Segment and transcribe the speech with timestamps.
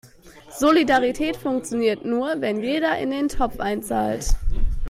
[0.57, 4.29] Solidarität funktioniert nur, wenn jeder in den Topf einzahlt.